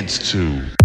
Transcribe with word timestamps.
dance 0.00 0.30
to. 0.30 0.79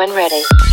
When 0.00 0.14
ready. 0.14 0.69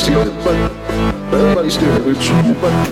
still, 0.00 0.24
but 0.42 0.54
everybody's 1.34 1.74
still, 1.74 2.54
but 2.60 2.89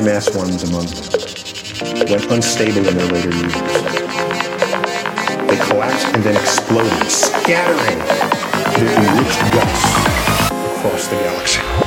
mass 0.00 0.34
ones 0.34 0.62
among 0.62 0.86
them, 0.86 2.08
went 2.08 2.24
unstable 2.30 2.86
in 2.88 2.96
their 2.96 3.06
later 3.06 3.30
years. 3.30 3.52
They 5.48 5.58
collapsed 5.66 6.06
and 6.14 6.22
then 6.24 6.36
exploded, 6.36 7.10
scattering 7.10 7.98
their 8.78 8.88
enriched 8.96 9.52
guts 9.52 9.84
across 10.78 11.08
the 11.08 11.16
galaxy. 11.16 11.81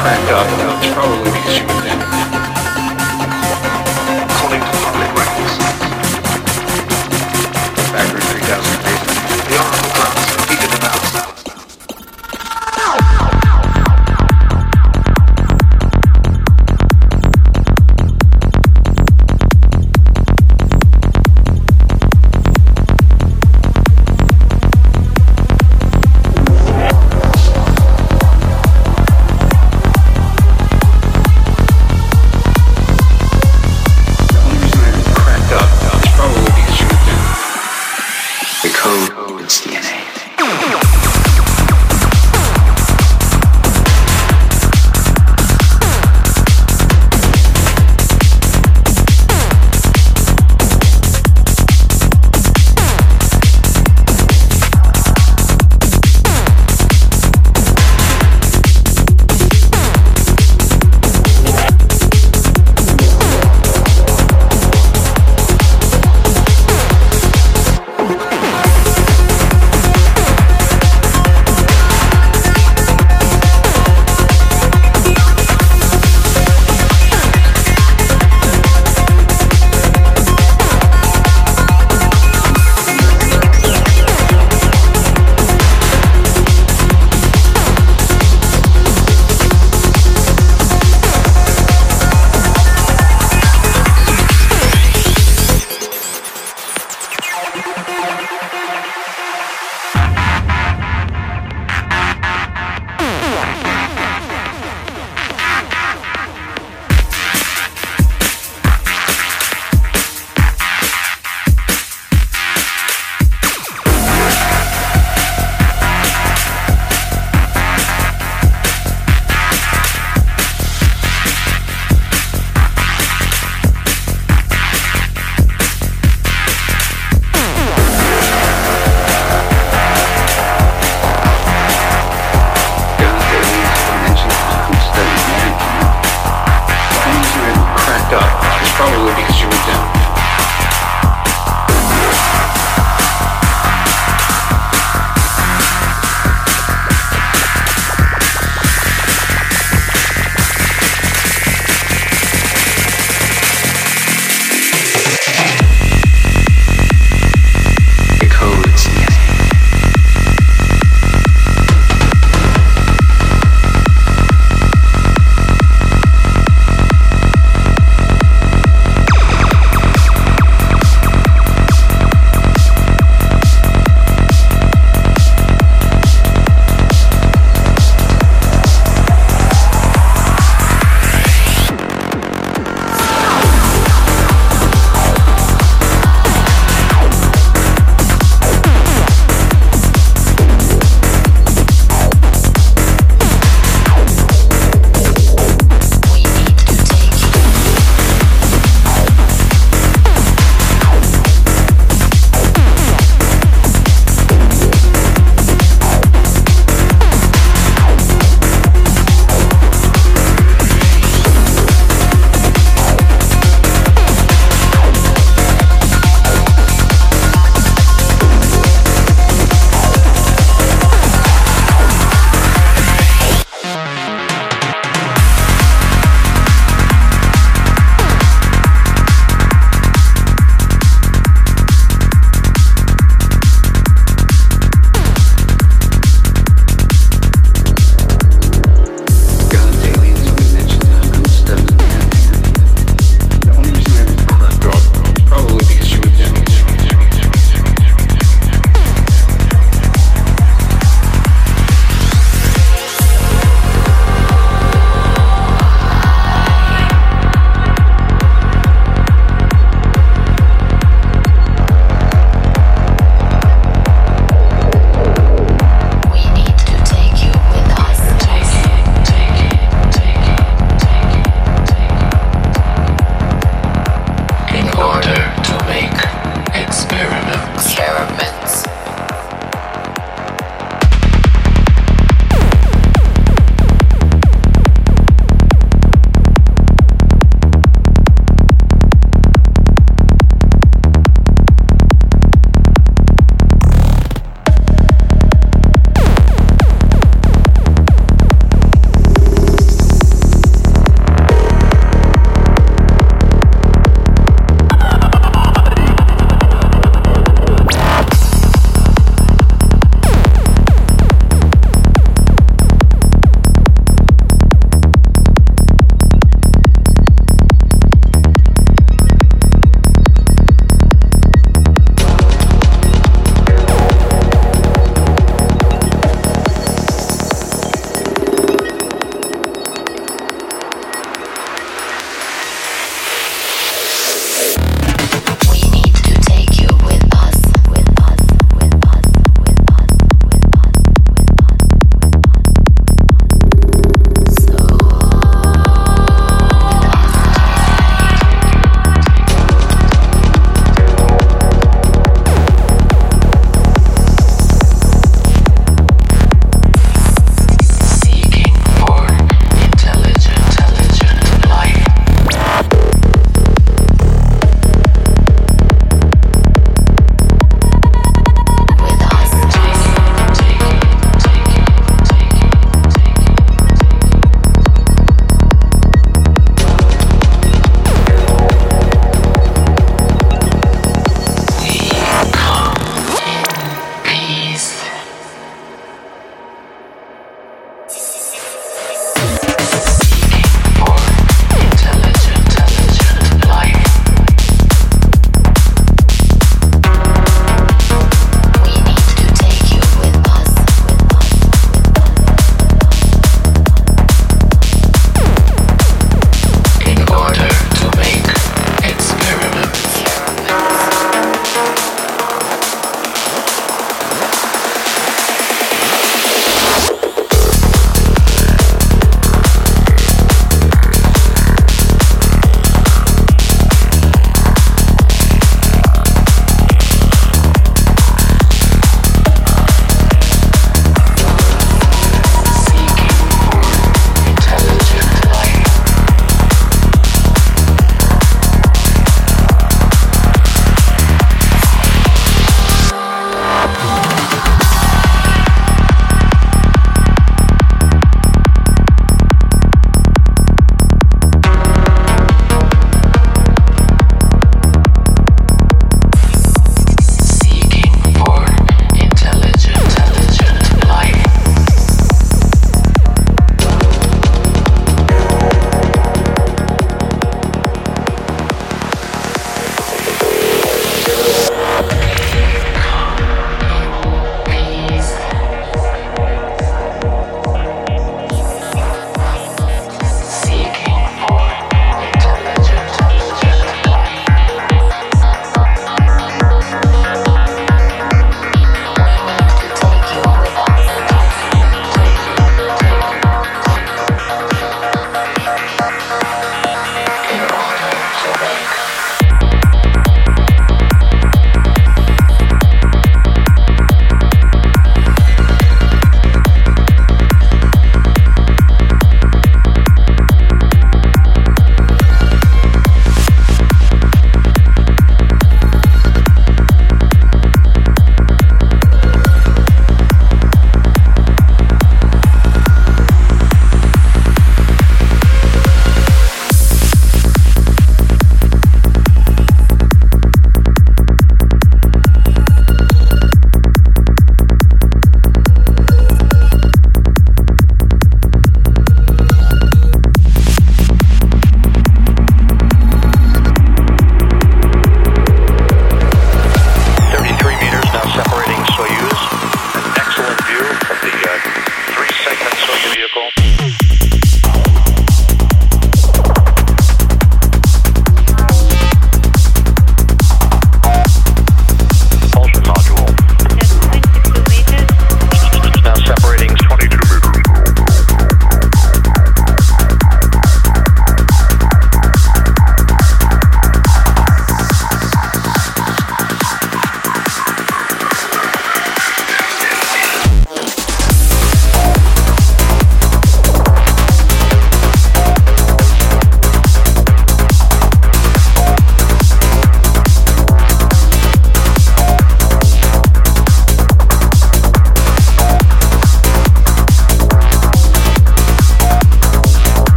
Cracked 0.00 0.30
up 0.32 0.46
is 0.82 0.94
probably 0.94 1.30
because 1.30 1.58
you 1.58 1.66
were 1.66 1.99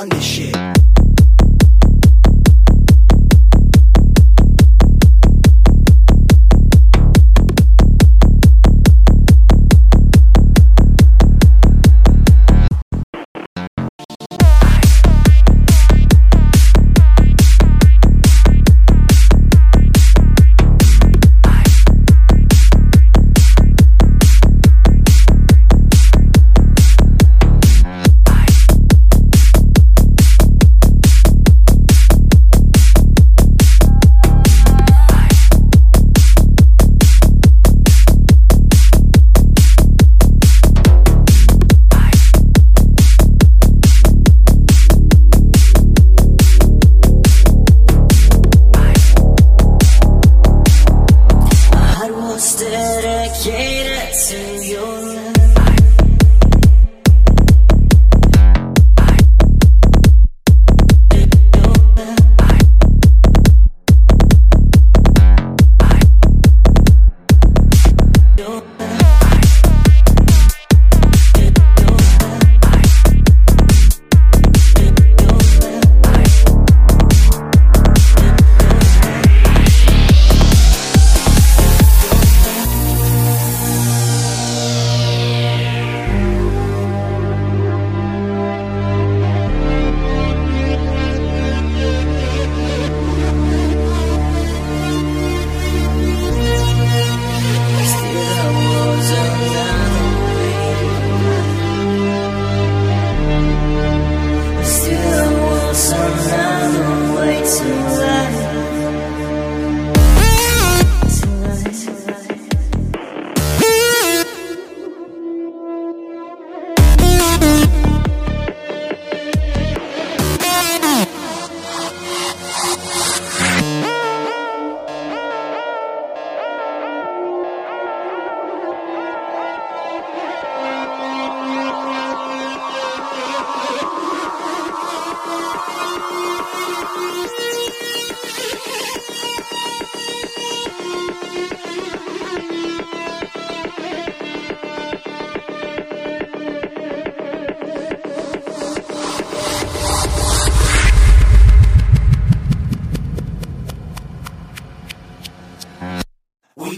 on 0.00 0.08
this 0.08 0.24
shit. 0.24 0.79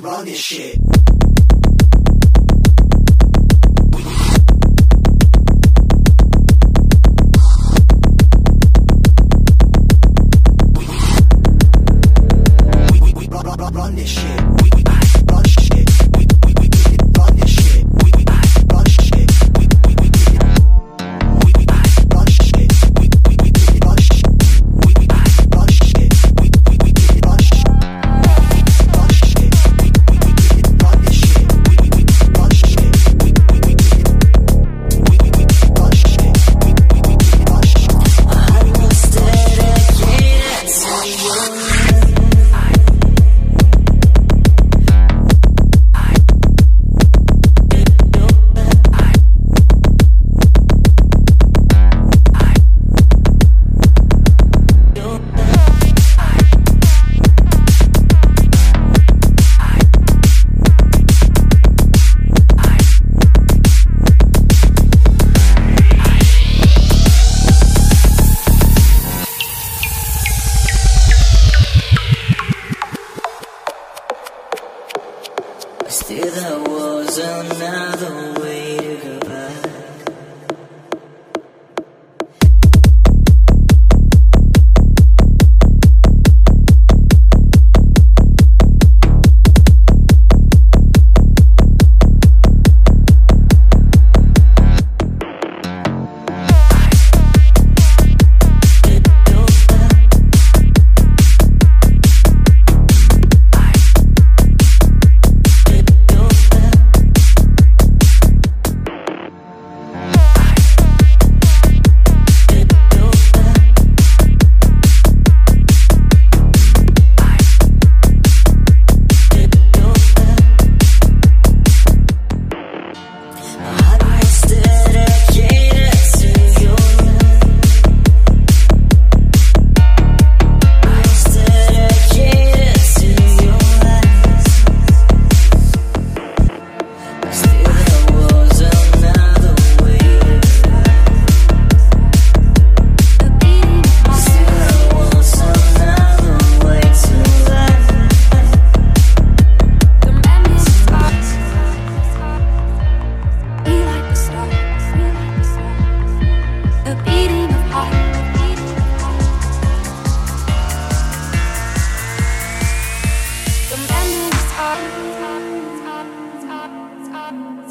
Run 0.01 0.25
this 0.25 0.39
shit. 0.39 1.02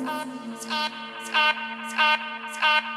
sat 0.02 0.28
sat 0.66 0.92
sat 1.30 1.56
sat 1.94 2.20
sat 2.58 2.91